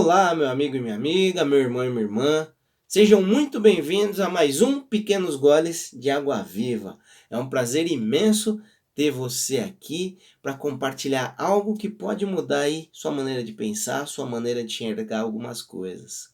Olá, 0.00 0.32
meu 0.32 0.48
amigo 0.48 0.76
e 0.76 0.80
minha 0.80 0.94
amiga, 0.94 1.44
meu 1.44 1.58
irmão 1.58 1.84
e 1.84 1.90
minha 1.90 2.02
irmã. 2.02 2.46
Sejam 2.86 3.20
muito 3.20 3.58
bem-vindos 3.58 4.20
a 4.20 4.28
mais 4.30 4.62
um 4.62 4.80
Pequenos 4.80 5.34
Goles 5.34 5.90
de 5.92 6.08
Água 6.08 6.40
Viva. 6.40 6.96
É 7.28 7.36
um 7.36 7.50
prazer 7.50 7.90
imenso 7.90 8.62
ter 8.94 9.10
você 9.10 9.58
aqui 9.58 10.16
para 10.40 10.54
compartilhar 10.54 11.34
algo 11.36 11.76
que 11.76 11.90
pode 11.90 12.24
mudar 12.24 12.60
aí 12.60 12.88
sua 12.92 13.10
maneira 13.10 13.42
de 13.42 13.52
pensar, 13.52 14.06
sua 14.06 14.24
maneira 14.24 14.62
de 14.62 14.72
enxergar 14.72 15.22
algumas 15.22 15.62
coisas. 15.62 16.28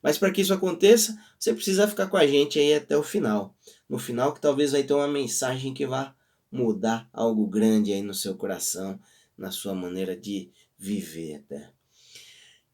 Mas 0.00 0.16
para 0.16 0.30
que 0.30 0.40
isso 0.40 0.54
aconteça, 0.54 1.18
você 1.36 1.52
precisa 1.52 1.88
ficar 1.88 2.06
com 2.06 2.16
a 2.16 2.24
gente 2.24 2.60
aí 2.60 2.72
até 2.72 2.96
o 2.96 3.02
final. 3.02 3.52
No 3.88 3.98
final 3.98 4.32
que 4.32 4.40
talvez 4.40 4.70
vai 4.70 4.84
ter 4.84 4.94
uma 4.94 5.08
mensagem 5.08 5.74
que 5.74 5.84
vá 5.84 6.14
mudar 6.52 7.10
algo 7.12 7.48
grande 7.48 7.92
aí 7.92 8.00
no 8.00 8.14
seu 8.14 8.36
coração, 8.36 8.96
na 9.36 9.50
sua 9.50 9.74
maneira 9.74 10.16
de 10.16 10.52
viver 10.78 11.34
até. 11.34 11.77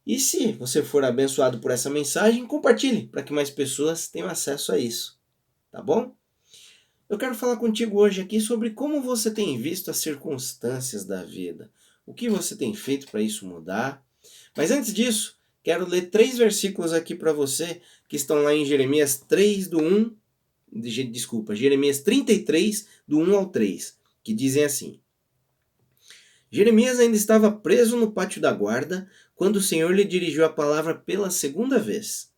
E 0.06 0.18
se 0.18 0.52
você 0.52 0.82
for 0.82 1.02
abençoado 1.04 1.58
por 1.58 1.70
essa 1.70 1.88
mensagem, 1.88 2.46
compartilhe 2.46 3.06
para 3.06 3.22
que 3.22 3.32
mais 3.32 3.50
pessoas 3.50 4.06
tenham 4.06 4.28
acesso 4.28 4.72
a 4.72 4.78
isso. 4.78 5.18
Tá 5.70 5.80
bom? 5.80 6.14
Eu 7.08 7.18
quero 7.18 7.34
falar 7.34 7.56
contigo 7.56 7.98
hoje 7.98 8.20
aqui 8.20 8.40
sobre 8.40 8.70
como 8.70 9.00
você 9.00 9.30
tem 9.30 9.58
visto 9.58 9.90
as 9.90 9.98
circunstâncias 9.98 11.04
da 11.04 11.22
vida. 11.22 11.70
O 12.06 12.12
que 12.12 12.28
você 12.28 12.54
tem 12.54 12.74
feito 12.74 13.06
para 13.10 13.22
isso 13.22 13.46
mudar. 13.46 14.04
Mas 14.56 14.70
antes 14.70 14.92
disso, 14.92 15.38
quero 15.62 15.88
ler 15.88 16.10
três 16.10 16.36
versículos 16.36 16.92
aqui 16.92 17.14
para 17.14 17.32
você 17.32 17.80
que 18.08 18.16
estão 18.16 18.42
lá 18.42 18.54
em 18.54 18.64
Jeremias 18.64 19.16
3, 19.26 19.68
do 19.68 19.80
1. 19.80 20.14
Desculpa, 21.10 21.54
Jeremias 21.54 22.00
33, 22.00 22.88
do 23.06 23.18
1 23.18 23.36
ao 23.36 23.46
3, 23.46 23.96
que 24.22 24.34
dizem 24.34 24.64
assim: 24.64 25.00
Jeremias 26.54 27.00
ainda 27.00 27.16
estava 27.16 27.50
preso 27.50 27.96
no 27.96 28.12
pátio 28.12 28.40
da 28.40 28.52
guarda 28.52 29.10
quando 29.34 29.56
o 29.56 29.60
Senhor 29.60 29.92
lhe 29.92 30.04
dirigiu 30.04 30.44
a 30.44 30.48
palavra 30.48 30.94
pela 30.94 31.28
segunda 31.28 31.80
vez. 31.80 32.30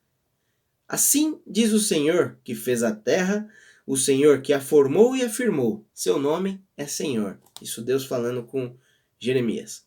Assim 0.89 1.39
diz 1.47 1.75
o 1.75 1.79
Senhor 1.79 2.39
que 2.43 2.55
fez 2.55 2.83
a 2.83 2.97
terra, 2.97 3.47
o 3.87 3.95
Senhor 3.95 4.41
que 4.41 4.55
a 4.55 4.61
formou 4.61 5.15
e 5.15 5.23
afirmou: 5.23 5.85
Seu 5.93 6.19
nome 6.19 6.65
é 6.79 6.87
Senhor. 6.87 7.39
Isso 7.61 7.83
Deus 7.83 8.07
falando 8.07 8.43
com 8.43 8.75
Jeremias. 9.19 9.85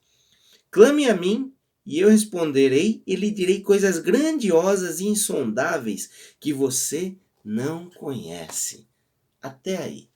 Clame 0.69 1.09
a 1.09 1.16
mim 1.16 1.52
e 1.83 1.97
eu 1.99 2.09
responderei 2.09 3.02
e 3.08 3.16
lhe 3.16 3.31
direi 3.31 3.61
coisas 3.61 3.97
grandiosas 3.97 4.99
e 4.99 5.08
insondáveis 5.08 6.36
que 6.39 6.53
você 6.53 7.16
não 7.43 7.89
conhece. 7.89 8.88
Até 9.41 9.77
aí. 9.77 10.08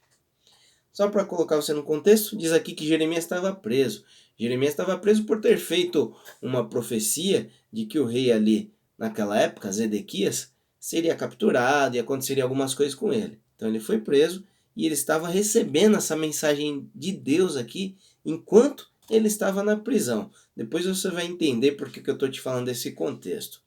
Só 0.94 1.10
para 1.10 1.26
colocar 1.26 1.56
você 1.56 1.74
no 1.74 1.82
contexto, 1.84 2.38
diz 2.38 2.52
aqui 2.52 2.74
que 2.74 2.88
Jeremias 2.88 3.24
estava 3.24 3.52
preso. 3.52 4.06
Jeremias 4.38 4.74
estava 4.74 4.98
preso 4.98 5.24
por 5.26 5.42
ter 5.42 5.58
feito 5.58 6.16
uma 6.40 6.70
profecia 6.70 7.50
de 7.72 7.86
que 7.86 7.98
o 7.98 8.06
rei 8.06 8.32
ali, 8.32 8.72
naquela 8.98 9.40
época, 9.40 9.72
Zedequias, 9.72 10.54
seria 10.80 11.16
capturado 11.16 11.96
e 11.96 12.00
aconteceria 12.00 12.44
algumas 12.44 12.76
coisas 12.76 12.94
com 12.94 13.12
ele. 13.12 13.40
Então 13.56 13.68
ele 13.68 13.80
foi 13.80 14.00
preso 14.00 14.46
e 14.76 14.86
ele 14.86 14.94
estava 14.94 15.28
recebendo 15.28 15.98
essa 15.98 16.16
mensagem 16.16 16.90
de 16.94 17.12
Deus 17.12 17.58
aqui 17.58 17.98
enquanto 18.24 18.92
ele 19.10 19.28
estava 19.28 19.64
na 19.64 19.76
prisão. 19.76 20.30
Depois 20.56 20.86
você 20.86 21.10
vai 21.10 21.26
entender 21.26 21.74
por 21.74 21.90
que, 21.90 22.02
que 22.02 22.10
eu 22.10 22.14
estou 22.16 22.30
te 22.30 22.40
falando 22.40 22.68
desse 22.68 22.92
contexto. 22.92 23.62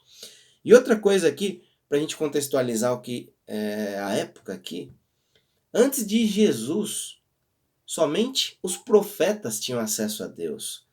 E 0.65 0.75
outra 0.75 0.97
coisa 0.97 1.29
aqui, 1.29 1.63
para 1.89 1.99
a 1.99 2.01
gente 2.01 2.17
contextualizar 2.17 2.93
o 2.93 3.01
que 3.01 3.33
é 3.47 3.99
a 3.99 4.13
época 4.15 4.53
aqui, 4.53 4.91
antes 5.73 6.07
de 6.07 6.27
Jesus, 6.27 7.16
somente 7.87 8.59
os 8.63 8.77
profetas 8.77 9.61
tinham 9.61 9.79
acesso 9.79 10.25
a 10.25 10.27
Deus. 10.27 10.85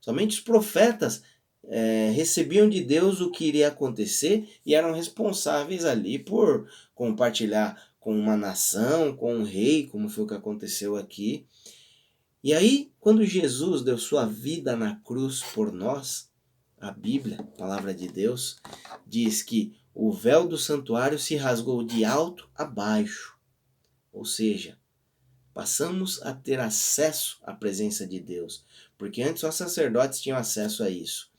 Somente 0.00 0.36
os 0.36 0.40
profetas 0.40 1.22
é, 1.64 2.10
recebiam 2.14 2.68
de 2.68 2.82
Deus 2.82 3.20
o 3.20 3.30
que 3.30 3.46
iria 3.46 3.68
acontecer 3.68 4.48
e 4.66 4.74
eram 4.74 4.92
responsáveis 4.92 5.84
ali 5.84 6.18
por 6.18 6.68
compartilhar 6.94 7.80
com 7.98 8.16
uma 8.18 8.36
nação, 8.36 9.16
com 9.16 9.34
um 9.34 9.44
rei, 9.44 9.86
como 9.86 10.08
foi 10.08 10.24
o 10.24 10.26
que 10.26 10.34
aconteceu 10.34 10.96
aqui. 10.96 11.46
E 12.42 12.52
aí, 12.52 12.92
quando 12.98 13.24
Jesus 13.24 13.82
deu 13.82 13.96
sua 13.96 14.26
vida 14.26 14.76
na 14.76 14.96
cruz 14.96 15.40
por 15.54 15.72
nós, 15.72 16.28
a 16.80 16.90
Bíblia, 16.90 17.38
a 17.38 17.44
palavra 17.44 17.94
de 17.94 18.08
Deus, 18.08 18.56
diz 19.06 19.40
que 19.40 19.76
o 19.94 20.12
véu 20.12 20.48
do 20.48 20.58
santuário 20.58 21.16
se 21.16 21.36
rasgou 21.36 21.84
de 21.84 22.04
alto 22.04 22.48
a 22.56 22.64
baixo. 22.64 23.38
Ou 24.12 24.24
seja, 24.24 24.76
passamos 25.54 26.20
a 26.22 26.32
ter 26.32 26.58
acesso 26.58 27.38
à 27.42 27.52
presença 27.52 28.06
de 28.06 28.20
Deus, 28.20 28.64
porque 28.96 29.22
antes 29.22 29.40
só 29.40 29.50
sacerdotes 29.50 30.20
tinham 30.20 30.38
acesso 30.38 30.82
a 30.82 30.90
isso. 30.90 31.30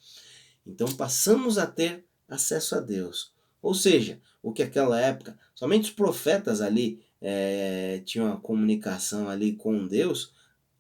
Então 0.66 0.88
passamos 0.94 1.58
a 1.58 1.66
ter 1.66 2.06
acesso 2.28 2.76
a 2.76 2.80
Deus. 2.80 3.34
Ou 3.62 3.74
seja, 3.74 4.20
o 4.42 4.52
que 4.52 4.64
aquela 4.64 5.00
época 5.00 5.38
somente 5.56 5.86
os 5.86 5.92
profetas 5.92 6.62
ali 6.62 7.02
é, 7.22 8.02
tinham 8.06 8.32
a 8.32 8.38
comunicação 8.38 9.30
ali 9.30 9.54
com 9.54 9.88
Deus, 9.88 10.34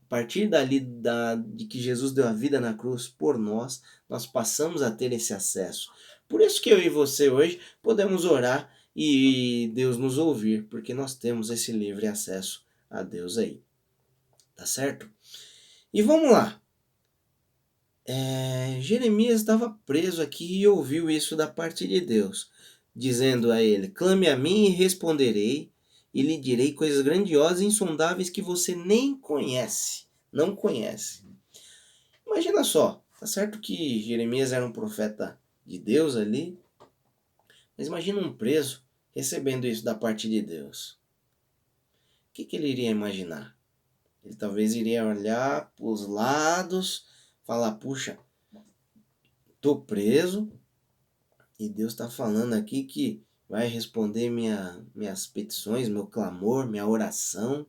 a 0.05 0.09
partir 0.09 0.47
dali 0.47 0.79
da, 0.79 1.35
de 1.35 1.65
que 1.65 1.81
Jesus 1.81 2.11
deu 2.11 2.27
a 2.27 2.33
vida 2.33 2.59
na 2.59 2.73
cruz 2.73 3.07
por 3.07 3.37
nós, 3.37 3.81
nós 4.09 4.27
passamos 4.27 4.81
a 4.81 4.91
ter 4.91 5.11
esse 5.13 5.33
acesso. 5.33 5.89
Por 6.27 6.41
isso 6.41 6.61
que 6.61 6.69
eu 6.69 6.81
e 6.81 6.89
você 6.89 7.29
hoje 7.29 7.59
podemos 7.81 8.25
orar 8.25 8.69
e 8.95 9.71
Deus 9.73 9.97
nos 9.97 10.17
ouvir, 10.17 10.65
porque 10.65 10.93
nós 10.93 11.15
temos 11.15 11.49
esse 11.49 11.71
livre 11.71 12.05
acesso 12.05 12.63
a 12.93 13.03
Deus 13.03 13.37
aí. 13.37 13.61
Tá 14.55 14.65
certo? 14.65 15.09
E 15.93 16.01
vamos 16.01 16.31
lá. 16.31 16.61
É, 18.05 18.77
Jeremias 18.81 19.41
estava 19.41 19.77
preso 19.85 20.21
aqui 20.21 20.59
e 20.59 20.67
ouviu 20.67 21.09
isso 21.09 21.35
da 21.35 21.47
parte 21.47 21.87
de 21.87 22.01
Deus 22.01 22.51
dizendo 22.95 23.51
a 23.51 23.61
ele: 23.61 23.89
Clame 23.89 24.27
a 24.27 24.37
mim 24.37 24.65
e 24.65 24.69
responderei, 24.69 25.71
e 26.13 26.21
lhe 26.21 26.37
direi 26.37 26.73
coisas 26.73 27.01
grandiosas 27.01 27.61
e 27.61 27.65
insondáveis 27.65 28.29
que 28.29 28.41
você 28.41 28.75
nem 28.75 29.15
conhece, 29.15 30.05
não 30.31 30.55
conhece. 30.55 31.23
Imagina 32.25 32.63
só, 32.63 33.03
tá 33.19 33.25
certo 33.25 33.59
que 33.59 34.01
Jeremias 34.01 34.51
era 34.51 34.65
um 34.65 34.71
profeta 34.71 35.39
de 35.65 35.79
Deus 35.79 36.15
ali, 36.15 36.57
mas 37.77 37.87
imagina 37.87 38.21
um 38.21 38.33
preso 38.33 38.83
recebendo 39.15 39.65
isso 39.65 39.83
da 39.83 39.95
parte 39.95 40.29
de 40.29 40.41
Deus. 40.41 40.99
O 42.33 42.35
que, 42.35 42.45
que 42.45 42.55
ele 42.55 42.67
iria 42.67 42.89
imaginar? 42.89 43.55
Ele 44.25 44.33
talvez 44.33 44.73
iria 44.73 45.05
olhar 45.05 45.71
para 45.75 45.85
os 45.85 46.07
lados, 46.07 47.05
falar: 47.43 47.73
puxa, 47.73 48.17
tô 49.61 49.79
preso, 49.79 50.51
e 51.59 51.69
Deus 51.69 51.93
está 51.93 52.09
falando 52.09 52.53
aqui 52.53 52.85
que 52.85 53.23
vai 53.47 53.67
responder 53.67 54.31
minha, 54.31 54.83
minhas 54.95 55.27
petições, 55.27 55.87
meu 55.87 56.07
clamor, 56.07 56.67
minha 56.67 56.87
oração. 56.87 57.67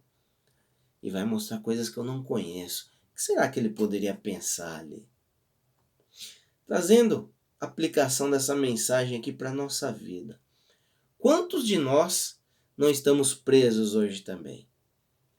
E 1.02 1.10
vai 1.10 1.26
mostrar 1.26 1.60
coisas 1.60 1.90
que 1.90 1.98
eu 1.98 2.04
não 2.04 2.24
conheço. 2.24 2.90
O 3.12 3.16
que 3.16 3.22
será 3.22 3.46
que 3.50 3.60
ele 3.60 3.68
poderia 3.68 4.14
pensar 4.14 4.80
ali? 4.80 5.06
Trazendo 6.66 7.30
aplicação 7.60 8.30
dessa 8.30 8.56
mensagem 8.56 9.18
aqui 9.18 9.30
para 9.30 9.50
a 9.50 9.54
nossa 9.54 9.92
vida. 9.92 10.40
Quantos 11.18 11.66
de 11.66 11.76
nós 11.76 12.40
não 12.76 12.90
estamos 12.90 13.34
presos 13.34 13.94
hoje 13.94 14.22
também? 14.22 14.68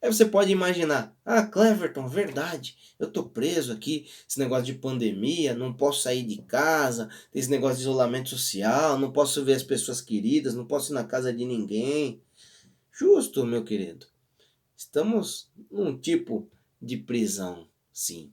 Aí 0.00 0.12
você 0.12 0.24
pode 0.24 0.52
imaginar, 0.52 1.16
ah, 1.24 1.42
Cleverton, 1.44 2.06
verdade, 2.06 2.76
eu 2.98 3.10
tô 3.10 3.24
preso 3.24 3.72
aqui, 3.72 4.06
esse 4.28 4.38
negócio 4.38 4.66
de 4.66 4.74
pandemia, 4.74 5.54
não 5.54 5.72
posso 5.72 6.02
sair 6.02 6.22
de 6.22 6.42
casa, 6.42 7.08
tem 7.32 7.40
esse 7.40 7.50
negócio 7.50 7.76
de 7.76 7.82
isolamento 7.82 8.28
social, 8.28 8.98
não 8.98 9.10
posso 9.10 9.44
ver 9.44 9.54
as 9.54 9.62
pessoas 9.62 10.00
queridas, 10.00 10.54
não 10.54 10.66
posso 10.66 10.92
ir 10.92 10.94
na 10.94 11.04
casa 11.04 11.32
de 11.32 11.44
ninguém. 11.44 12.22
Justo, 12.92 13.44
meu 13.44 13.64
querido. 13.64 14.06
Estamos 14.76 15.50
num 15.70 15.98
tipo 15.98 16.48
de 16.80 16.98
prisão, 16.98 17.66
sim. 17.92 18.32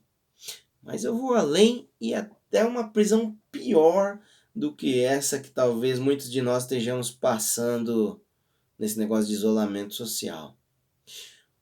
Mas 0.82 1.02
eu 1.02 1.16
vou 1.16 1.34
além 1.34 1.88
e 2.00 2.14
até 2.14 2.64
uma 2.64 2.90
prisão 2.92 3.36
pior 3.50 4.20
do 4.54 4.72
que 4.72 5.00
essa 5.00 5.40
que 5.40 5.50
talvez 5.50 5.98
muitos 5.98 6.30
de 6.30 6.40
nós 6.40 6.64
estejamos 6.64 7.10
passando 7.10 8.23
nesse 8.78 8.98
negócio 8.98 9.26
de 9.28 9.34
isolamento 9.34 9.94
social. 9.94 10.56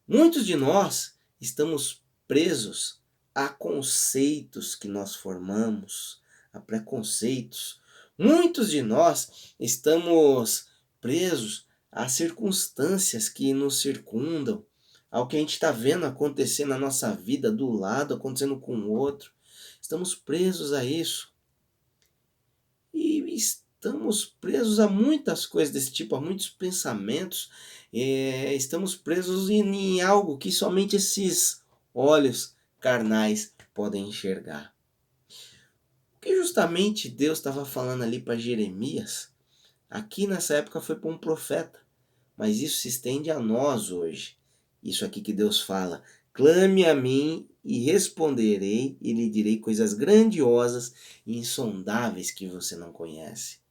Muitos 0.06 0.44
de 0.47 0.56
nós 0.56 1.14
estamos 1.41 2.03
presos 2.26 3.00
a 3.35 3.49
conceitos 3.49 4.75
que 4.75 4.88
nós 4.88 5.14
formamos, 5.14 6.20
a 6.53 6.61
preconceitos. 6.61 7.81
Muitos 8.19 8.70
de 8.70 8.82
nós 8.82 9.55
estamos 9.59 10.69
presos 11.00 11.67
a 11.91 12.09
circunstâncias 12.09 13.29
que 13.29 13.53
nos 13.53 13.81
circundam, 13.81 14.64
ao 15.11 15.26
que 15.29 15.37
a 15.37 15.41
gente 15.41 15.55
está 15.55 15.70
vendo 15.70 16.06
acontecer 16.06 16.64
na 16.64 16.79
nossa 16.79 17.14
vida, 17.14 17.53
do 17.53 17.70
lado, 17.70 18.14
acontecendo 18.14 18.59
com 18.59 18.76
o 18.76 18.93
outro. 18.93 19.32
Estamos 19.81 20.14
presos 20.14 20.73
a 20.73 20.85
isso. 20.85 21.32
E 22.94 23.20
estamos 23.82 24.25
presos 24.25 24.79
a 24.79 24.87
muitas 24.87 25.44
coisas 25.44 25.75
desse 25.75 25.90
tipo, 25.90 26.14
a 26.14 26.20
muitos 26.20 26.49
pensamentos 26.49 27.50
é, 27.93 28.55
estamos 28.55 28.94
presos 28.94 29.50
em, 29.50 29.61
em 29.96 30.00
algo 30.00 30.38
que 30.38 30.52
somente 30.52 30.94
esses 30.94 31.62
olhos 31.93 32.55
carnais 32.79 33.52
podem 33.75 34.08
enxergar. 34.08 34.73
Porque 36.12 36.37
justamente 36.37 37.08
Deus 37.08 37.38
estava 37.38 37.64
falando 37.64 38.05
ali 38.05 38.20
para 38.20 38.38
Jeremias, 38.38 39.32
aqui 39.90 40.28
nessa 40.28 40.55
época 40.55 40.81
foi 40.81 40.94
para 40.94 41.11
um 41.11 41.19
profeta, 41.19 41.81
mas 42.37 42.61
isso 42.61 42.82
se 42.82 42.88
estende 42.88 43.32
a 43.32 43.40
nós 43.40 43.90
hoje. 43.90 44.37
Isso 44.81 45.05
aqui 45.05 45.20
que 45.20 45.32
Deus 45.32 45.61
fala: 45.61 46.05
clame 46.32 46.85
a 46.87 46.94
mim 46.94 47.49
e 47.64 47.81
responderei 47.81 48.96
e 49.00 49.12
lhe 49.12 49.28
direi 49.28 49.58
coisas 49.58 49.93
grandiosas 49.93 50.94
e 51.26 51.37
insondáveis 51.37 52.31
que 52.31 52.46
você 52.46 52.76
não 52.76 52.93
conhece. 52.93 53.62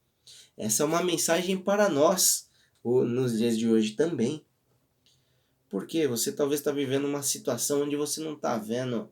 Essa 0.56 0.82
é 0.82 0.86
uma 0.86 1.02
mensagem 1.02 1.56
para 1.56 1.88
nós 1.88 2.48
nos 2.84 3.38
dias 3.38 3.58
de 3.58 3.68
hoje 3.68 3.92
também. 3.92 4.44
Porque 5.68 6.06
você 6.06 6.32
talvez 6.32 6.60
está 6.60 6.70
vivendo 6.70 7.06
uma 7.06 7.22
situação 7.22 7.82
onde 7.82 7.96
você 7.96 8.20
não 8.20 8.34
está 8.34 8.58
vendo, 8.58 9.08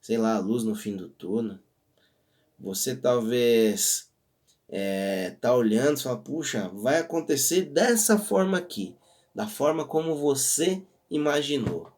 sei 0.00 0.16
lá, 0.16 0.36
a 0.36 0.40
luz 0.40 0.64
no 0.64 0.74
fim 0.74 0.96
do 0.96 1.08
túnel. 1.08 1.58
Você 2.58 2.96
talvez 2.96 4.10
é, 4.68 5.36
tá 5.40 5.54
olhando 5.54 5.98
e 5.98 6.02
fala, 6.02 6.18
puxa, 6.18 6.68
vai 6.70 6.98
acontecer 6.98 7.62
dessa 7.62 8.18
forma 8.18 8.58
aqui, 8.58 8.96
da 9.34 9.46
forma 9.46 9.84
como 9.84 10.16
você 10.16 10.82
imaginou. 11.10 11.92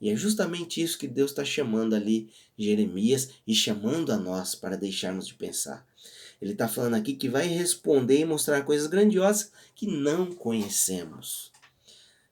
E 0.00 0.10
é 0.10 0.16
justamente 0.16 0.82
isso 0.82 0.98
que 0.98 1.06
Deus 1.06 1.30
está 1.30 1.44
chamando 1.44 1.94
ali 1.94 2.28
Jeremias 2.58 3.30
e 3.46 3.54
chamando 3.54 4.10
a 4.12 4.16
nós 4.16 4.54
para 4.54 4.76
deixarmos 4.76 5.26
de 5.26 5.34
pensar. 5.34 5.86
Ele 6.42 6.54
está 6.54 6.66
falando 6.66 6.94
aqui 6.94 7.14
que 7.14 7.28
vai 7.28 7.46
responder 7.46 8.18
e 8.18 8.24
mostrar 8.24 8.62
coisas 8.62 8.88
grandiosas 8.88 9.52
que 9.76 9.86
não 9.86 10.26
conhecemos. 10.26 11.52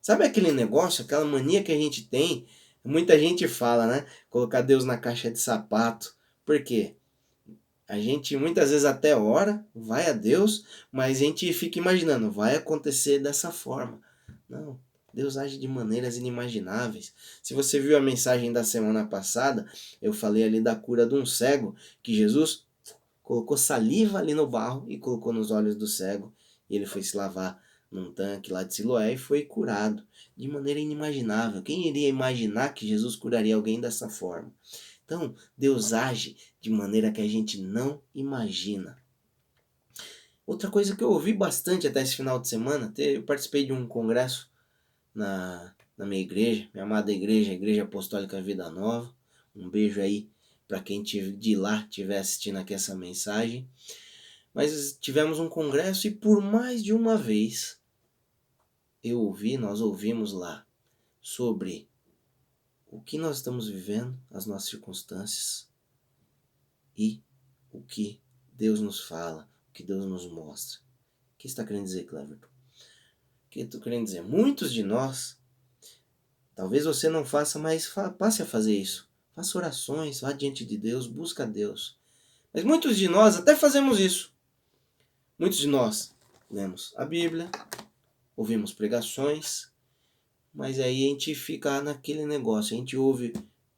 Sabe 0.02 0.24
aquele 0.24 0.50
negócio, 0.50 1.04
aquela 1.04 1.24
mania 1.24 1.62
que 1.62 1.70
a 1.70 1.76
gente 1.76 2.08
tem? 2.08 2.44
Muita 2.84 3.16
gente 3.16 3.46
fala, 3.46 3.86
né? 3.86 4.04
Colocar 4.28 4.62
Deus 4.62 4.84
na 4.84 4.98
caixa 4.98 5.30
de 5.30 5.38
sapato. 5.38 6.16
Por 6.44 6.60
quê? 6.64 6.96
A 7.86 8.00
gente 8.00 8.36
muitas 8.36 8.70
vezes 8.70 8.84
até 8.84 9.14
ora, 9.14 9.64
vai 9.72 10.10
a 10.10 10.12
Deus, 10.12 10.64
mas 10.90 11.18
a 11.18 11.20
gente 11.20 11.52
fica 11.52 11.78
imaginando, 11.78 12.32
vai 12.32 12.56
acontecer 12.56 13.20
dessa 13.20 13.52
forma. 13.52 14.00
Não, 14.48 14.76
Deus 15.14 15.36
age 15.36 15.56
de 15.56 15.68
maneiras 15.68 16.16
inimagináveis. 16.16 17.14
Se 17.40 17.54
você 17.54 17.78
viu 17.78 17.96
a 17.96 18.00
mensagem 18.00 18.52
da 18.52 18.64
semana 18.64 19.06
passada, 19.06 19.70
eu 20.02 20.12
falei 20.12 20.42
ali 20.42 20.60
da 20.60 20.74
cura 20.74 21.06
de 21.06 21.14
um 21.14 21.24
cego, 21.24 21.76
que 22.02 22.12
Jesus 22.12 22.68
colocou 23.30 23.56
saliva 23.56 24.18
ali 24.18 24.34
no 24.34 24.44
barro 24.44 24.84
e 24.90 24.98
colocou 24.98 25.32
nos 25.32 25.52
olhos 25.52 25.76
do 25.76 25.86
cego. 25.86 26.34
E 26.68 26.74
ele 26.74 26.84
foi 26.84 27.00
se 27.00 27.16
lavar 27.16 27.62
num 27.88 28.12
tanque 28.12 28.52
lá 28.52 28.64
de 28.64 28.74
Siloé 28.74 29.12
e 29.12 29.16
foi 29.16 29.44
curado 29.44 30.02
de 30.36 30.48
maneira 30.48 30.80
inimaginável. 30.80 31.62
Quem 31.62 31.86
iria 31.86 32.08
imaginar 32.08 32.74
que 32.74 32.88
Jesus 32.88 33.14
curaria 33.14 33.54
alguém 33.54 33.80
dessa 33.80 34.08
forma? 34.08 34.52
Então, 35.04 35.32
Deus 35.56 35.92
age 35.92 36.36
de 36.60 36.70
maneira 36.70 37.12
que 37.12 37.20
a 37.20 37.28
gente 37.28 37.62
não 37.62 38.02
imagina. 38.12 39.00
Outra 40.44 40.68
coisa 40.68 40.96
que 40.96 41.04
eu 41.04 41.12
ouvi 41.12 41.32
bastante 41.32 41.86
até 41.86 42.02
esse 42.02 42.16
final 42.16 42.36
de 42.40 42.48
semana, 42.48 42.92
eu 42.98 43.22
participei 43.22 43.64
de 43.64 43.72
um 43.72 43.86
congresso 43.86 44.50
na, 45.14 45.72
na 45.96 46.04
minha 46.04 46.20
igreja, 46.20 46.68
minha 46.74 46.84
amada 46.84 47.12
igreja, 47.12 47.52
a 47.52 47.54
Igreja 47.54 47.84
Apostólica 47.84 48.42
Vida 48.42 48.68
Nova. 48.70 49.14
Um 49.54 49.70
beijo 49.70 50.00
aí 50.00 50.28
para 50.70 50.80
quem 50.80 51.02
de 51.02 51.56
lá 51.56 51.80
estiver 51.80 52.20
assistindo 52.20 52.56
aqui 52.56 52.72
essa 52.72 52.94
mensagem. 52.94 53.68
Mas 54.54 54.96
tivemos 55.00 55.40
um 55.40 55.48
congresso 55.48 56.06
e 56.06 56.12
por 56.12 56.40
mais 56.40 56.84
de 56.84 56.92
uma 56.92 57.16
vez 57.16 57.82
eu 59.02 59.18
ouvi, 59.18 59.56
nós 59.56 59.80
ouvimos 59.80 60.32
lá 60.32 60.64
sobre 61.20 61.90
o 62.86 63.00
que 63.00 63.18
nós 63.18 63.38
estamos 63.38 63.68
vivendo, 63.68 64.16
as 64.30 64.46
nossas 64.46 64.68
circunstâncias 64.68 65.68
e 66.96 67.20
o 67.72 67.82
que 67.82 68.20
Deus 68.52 68.80
nos 68.80 69.00
fala, 69.00 69.50
o 69.70 69.72
que 69.72 69.82
Deus 69.82 70.06
nos 70.06 70.30
mostra. 70.30 70.78
O 71.34 71.38
que 71.38 71.48
está 71.48 71.64
querendo 71.64 71.86
dizer, 71.86 72.04
Cleverton? 72.04 72.46
O 72.46 73.50
que 73.50 73.58
estou 73.58 73.80
querendo 73.80 74.04
dizer? 74.04 74.22
Muitos 74.22 74.72
de 74.72 74.84
nós, 74.84 75.36
talvez 76.54 76.84
você 76.84 77.08
não 77.08 77.24
faça, 77.24 77.58
mas 77.58 77.92
passe 78.16 78.40
a 78.40 78.46
fazer 78.46 78.76
isso. 78.76 79.09
Faça 79.34 79.58
orações, 79.58 80.20
vá 80.20 80.32
diante 80.32 80.64
de 80.64 80.76
Deus, 80.76 81.06
busca 81.06 81.46
Deus. 81.46 81.98
Mas 82.52 82.64
muitos 82.64 82.96
de 82.96 83.08
nós 83.08 83.36
até 83.36 83.54
fazemos 83.54 84.00
isso. 84.00 84.32
Muitos 85.38 85.58
de 85.58 85.66
nós 85.66 86.14
lemos 86.50 86.92
a 86.96 87.04
Bíblia, 87.04 87.50
ouvimos 88.36 88.72
pregações, 88.72 89.70
mas 90.52 90.80
aí 90.80 91.06
a 91.06 91.08
gente 91.08 91.34
fica 91.34 91.80
naquele 91.80 92.26
negócio, 92.26 92.74
a 92.74 92.78
gente 92.78 92.96
ouve 92.96 93.32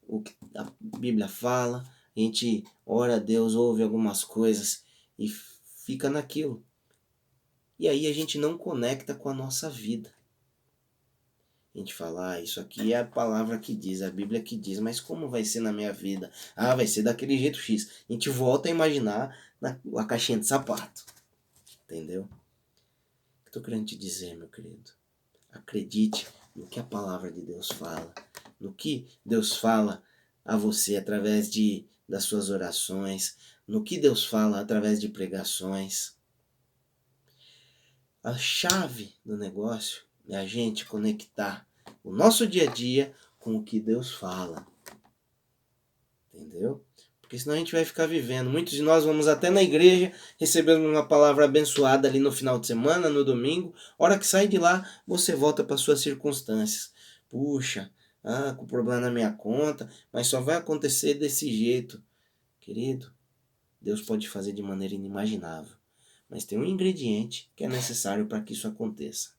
o 0.07 0.21
que 0.21 0.35
a 0.55 0.71
Bíblia 0.79 1.27
fala, 1.27 1.83
a 2.15 2.19
gente 2.19 2.63
ora 2.85 3.15
a 3.15 3.19
Deus, 3.19 3.53
ouve 3.55 3.83
algumas 3.83 4.23
coisas 4.23 4.83
e 5.17 5.29
fica 5.29 6.09
naquilo. 6.09 6.63
E 7.79 7.87
aí 7.87 8.07
a 8.07 8.13
gente 8.13 8.37
não 8.37 8.57
conecta 8.57 9.13
com 9.13 9.29
a 9.29 9.33
nossa 9.33 9.69
vida 9.69 10.11
a 11.73 11.77
gente 11.79 11.93
fala, 11.93 12.33
ah, 12.33 12.41
isso 12.41 12.59
aqui 12.59 12.93
é 12.93 12.99
a 12.99 13.05
palavra 13.05 13.57
que 13.57 13.73
diz, 13.73 14.03
a 14.03 14.11
Bíblia 14.11 14.41
que 14.43 14.55
diz, 14.55 14.79
mas 14.79 14.99
como 14.99 15.27
vai 15.27 15.43
ser 15.43 15.59
na 15.59 15.73
minha 15.73 15.91
vida? 15.91 16.31
Ah, 16.55 16.75
vai 16.75 16.85
ser 16.85 17.01
daquele 17.01 17.35
jeito 17.35 17.57
X. 17.57 18.03
A 18.07 18.13
gente 18.13 18.29
volta 18.29 18.67
a 18.67 18.71
imaginar 18.71 19.35
na, 19.59 19.79
a 19.97 20.05
caixinha 20.05 20.37
de 20.37 20.45
sapato. 20.45 21.03
Entendeu? 21.85 22.23
O 22.23 23.43
que 23.43 23.49
estou 23.49 23.63
querendo 23.63 23.85
te 23.87 23.95
dizer, 23.95 24.35
meu 24.35 24.47
querido? 24.47 24.91
Acredite 25.51 26.27
no 26.55 26.67
que 26.67 26.79
a 26.79 26.83
palavra 26.83 27.31
de 27.31 27.41
Deus 27.41 27.69
fala, 27.69 28.13
no 28.59 28.71
que 28.71 29.07
Deus 29.25 29.55
fala 29.57 30.03
a 30.45 30.55
você 30.55 30.95
através 30.95 31.51
de 31.51 31.87
das 32.07 32.25
suas 32.25 32.49
orações, 32.49 33.37
no 33.67 33.83
que 33.83 33.97
Deus 33.97 34.25
fala 34.25 34.59
através 34.59 34.99
de 34.99 35.09
pregações. 35.09 36.15
A 38.21 38.37
chave 38.37 39.15
do 39.25 39.37
negócio 39.37 40.03
é 40.29 40.37
a 40.37 40.45
gente 40.45 40.85
conectar 40.85 41.67
o 42.03 42.11
nosso 42.11 42.47
dia 42.47 42.69
a 42.69 42.71
dia 42.71 43.13
com 43.39 43.55
o 43.55 43.63
que 43.63 43.79
Deus 43.79 44.13
fala. 44.13 44.65
Entendeu? 46.33 46.83
Porque 47.21 47.37
senão 47.37 47.55
a 47.55 47.57
gente 47.57 47.71
vai 47.71 47.83
ficar 47.83 48.05
vivendo. 48.05 48.49
Muitos 48.49 48.73
de 48.73 48.81
nós 48.81 49.05
vamos 49.05 49.27
até 49.27 49.49
na 49.49 49.61
igreja, 49.61 50.11
recebendo 50.37 50.87
uma 50.87 51.07
palavra 51.07 51.45
abençoada 51.45 52.07
ali 52.07 52.19
no 52.19 52.31
final 52.31 52.59
de 52.59 52.67
semana, 52.67 53.09
no 53.09 53.23
domingo. 53.23 53.73
Hora 53.97 54.17
que 54.17 54.25
sai 54.25 54.47
de 54.47 54.57
lá, 54.57 54.87
você 55.05 55.35
volta 55.35 55.63
para 55.63 55.77
suas 55.77 55.99
circunstâncias. 55.99 56.93
Puxa, 57.29 57.91
ah, 58.23 58.53
com 58.53 58.65
problema 58.65 59.01
na 59.01 59.11
minha 59.11 59.31
conta, 59.31 59.89
mas 60.11 60.27
só 60.27 60.39
vai 60.39 60.55
acontecer 60.55 61.15
desse 61.15 61.51
jeito. 61.51 62.01
Querido, 62.59 63.11
Deus 63.81 64.01
pode 64.01 64.29
fazer 64.29 64.53
de 64.53 64.61
maneira 64.61 64.93
inimaginável. 64.93 65.75
Mas 66.29 66.45
tem 66.45 66.57
um 66.57 66.65
ingrediente 66.65 67.51
que 67.55 67.63
é 67.63 67.67
necessário 67.67 68.25
para 68.25 68.41
que 68.41 68.53
isso 68.53 68.67
aconteça 68.67 69.31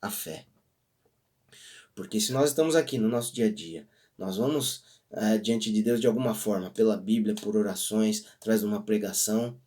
a 0.00 0.10
fé. 0.10 0.46
Porque 1.94 2.20
se 2.20 2.32
nós 2.32 2.50
estamos 2.50 2.76
aqui 2.76 2.98
no 2.98 3.08
nosso 3.08 3.34
dia 3.34 3.46
a 3.46 3.52
dia, 3.52 3.88
nós 4.16 4.36
vamos 4.36 5.00
uh, 5.10 5.38
diante 5.42 5.72
de 5.72 5.82
Deus 5.82 6.00
de 6.00 6.06
alguma 6.06 6.34
forma, 6.34 6.70
pela 6.70 6.96
Bíblia, 6.96 7.34
por 7.34 7.56
orações, 7.56 8.24
através 8.36 8.60
de 8.60 8.66
uma 8.66 8.82
pregação, 8.82 9.60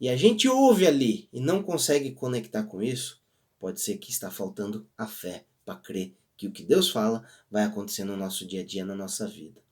e 0.00 0.08
a 0.08 0.16
gente 0.16 0.48
ouve 0.48 0.86
ali 0.86 1.28
e 1.30 1.40
não 1.40 1.62
consegue 1.62 2.12
conectar 2.12 2.64
com 2.64 2.82
isso, 2.82 3.22
pode 3.58 3.80
ser 3.80 3.98
que 3.98 4.10
está 4.10 4.30
faltando 4.30 4.88
a 4.96 5.06
fé 5.06 5.44
para 5.62 5.78
crer 5.78 6.16
que 6.38 6.46
o 6.46 6.52
que 6.52 6.62
Deus 6.62 6.90
fala 6.90 7.22
vai 7.50 7.64
acontecer 7.64 8.04
no 8.04 8.16
nosso 8.16 8.46
dia 8.46 8.62
a 8.62 8.64
dia, 8.64 8.82
na 8.82 8.94
nossa 8.94 9.28
vida. 9.28 9.62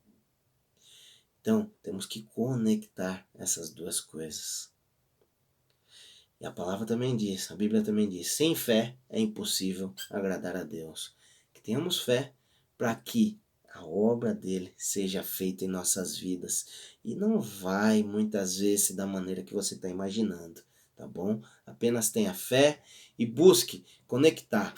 Então, 1.41 1.71
temos 1.83 2.05
que 2.05 2.25
conectar 2.25 3.27
essas 3.35 3.71
duas 3.71 4.01
coisas. 4.01 4.71
E 6.41 6.47
a 6.47 6.53
palavra 6.53 6.87
também 6.87 7.17
diz, 7.17 7.51
a 7.51 7.57
Bíblia 7.57 7.83
também 7.83 8.09
diz: 8.09 8.33
sem 8.33 8.55
fé 8.55 8.97
é 9.09 9.21
impossível 9.21 9.93
agradar 10.11 10.57
a 10.57 10.63
Deus. 10.63 11.15
Que 11.53 11.61
tenhamos 11.61 12.01
fé 12.01 12.33
para 12.77 12.95
que 12.95 13.39
a 13.75 13.85
obra 13.85 14.35
dele 14.35 14.73
seja 14.77 15.23
feita 15.23 15.65
em 15.65 15.69
nossas 15.69 16.17
vidas. 16.17 16.67
E 17.05 17.15
não 17.15 17.41
vai 17.41 18.03
muitas 18.03 18.57
vezes 18.57 18.93
da 18.93 19.07
maneira 19.07 19.43
que 19.43 19.53
você 19.53 19.75
está 19.75 19.89
imaginando, 19.89 20.63
tá 20.97 21.07
bom? 21.07 21.43
Apenas 21.67 22.11
tenha 22.11 22.35
fé 22.35 22.83
e 23.19 23.27
busque 23.27 23.85
conectar 24.07 24.75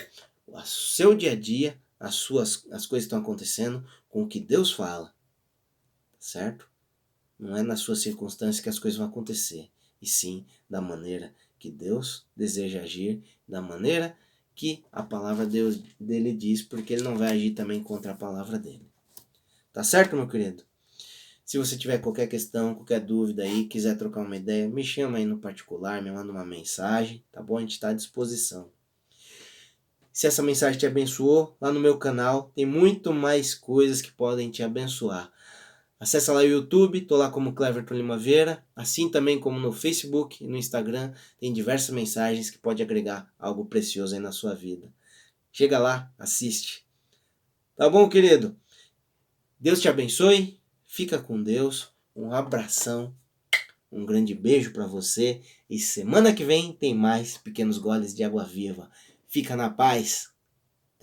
o 0.47 0.61
seu 0.62 1.14
dia 1.14 1.33
a 1.33 1.37
dia, 1.37 1.81
as 1.99 2.14
suas 2.14 2.67
as 2.71 2.87
coisas 2.87 2.88
que 2.88 3.14
estão 3.14 3.21
acontecendo 3.21 3.87
com 4.09 4.23
o 4.23 4.29
que 4.29 4.40
Deus 4.40 4.73
fala, 4.73 5.14
certo? 6.19 6.69
Não 7.38 7.57
é 7.57 7.62
nas 7.62 7.81
suas 7.81 8.00
circunstâncias 8.00 8.62
que 8.62 8.69
as 8.69 8.79
coisas 8.79 8.99
vão 8.99 9.09
acontecer, 9.09 9.71
e 10.00 10.07
sim 10.07 10.45
da 10.69 10.81
maneira 10.81 11.35
que 11.61 11.71
Deus 11.71 12.26
deseja 12.35 12.81
agir 12.81 13.23
da 13.47 13.61
maneira 13.61 14.17
que 14.55 14.83
a 14.90 15.02
palavra 15.02 15.47
Deus, 15.47 15.79
dele 16.00 16.33
diz, 16.33 16.62
porque 16.62 16.95
ele 16.95 17.02
não 17.02 17.17
vai 17.17 17.33
agir 17.33 17.50
também 17.50 17.83
contra 17.83 18.12
a 18.12 18.17
palavra 18.17 18.59
dele. 18.59 18.87
Tá 19.73 19.85
certo, 19.85 20.17
meu 20.17 20.26
querido? 20.26 20.64
Se 21.45 21.59
você 21.59 21.76
tiver 21.76 21.99
qualquer 21.99 22.26
questão, 22.26 22.75
qualquer 22.75 23.00
dúvida 23.00 23.43
aí, 23.43 23.67
quiser 23.67 23.97
trocar 23.97 24.23
uma 24.23 24.37
ideia, 24.37 24.69
me 24.69 24.83
chama 24.83 25.19
aí 25.19 25.25
no 25.25 25.38
particular, 25.38 26.02
me 26.02 26.11
manda 26.11 26.33
uma 26.33 26.45
mensagem, 26.45 27.23
tá 27.31 27.43
bom? 27.43 27.59
A 27.59 27.61
gente 27.61 27.73
está 27.73 27.90
à 27.90 27.95
disposição. 27.95 28.71
Se 30.12 30.26
essa 30.26 30.43
mensagem 30.43 30.79
te 30.79 30.87
abençoou, 30.87 31.57
lá 31.61 31.73
no 31.73 31.81
meu 31.81 31.99
canal 31.99 32.50
tem 32.55 32.67
muito 32.67 33.12
mais 33.12 33.55
coisas 33.55 34.02
que 34.02 34.12
podem 34.12 34.50
te 34.50 34.62
abençoar. 34.62 35.33
Acesse 36.00 36.30
lá 36.30 36.38
o 36.38 36.42
YouTube, 36.42 37.02
tô 37.02 37.14
lá 37.14 37.28
como 37.28 37.52
Cleverton 37.52 37.92
Limaveira, 37.92 38.64
assim 38.75 39.11
também 39.11 39.38
como 39.38 39.61
no 39.61 39.71
Facebook 39.71 40.42
e 40.42 40.47
no 40.49 40.57
Instagram, 40.57 41.12
tem 41.38 41.52
diversas 41.52 41.90
mensagens 41.90 42.49
que 42.49 42.57
pode 42.57 42.83
agregar 42.83 43.30
algo 43.38 43.66
precioso 43.66 44.14
aí 44.14 44.21
na 44.21 44.33
sua 44.33 44.54
vida. 44.54 44.90
Chega 45.52 45.78
lá, 45.78 46.11
assiste. 46.19 46.87
Tá 47.76 47.87
bom, 47.90 48.09
querido? 48.09 48.57
Deus 49.59 49.78
te 49.78 49.90
abençoe, 49.90 50.59
fica 50.87 51.19
com 51.19 51.42
Deus, 51.42 51.92
um 52.16 52.33
abração, 52.33 53.14
um 53.92 54.07
grande 54.07 54.35
beijo 54.35 54.73
para 54.73 54.87
você 54.87 55.42
e 55.69 55.78
semana 55.78 56.33
que 56.33 56.45
vem 56.45 56.73
tem 56.73 56.95
mais 56.95 57.37
pequenos 57.37 57.76
goles 57.76 58.14
de 58.14 58.25
água 58.25 58.45
viva. 58.45 58.90
Fica 59.28 59.54
na 59.54 59.69
paz. 59.69 60.30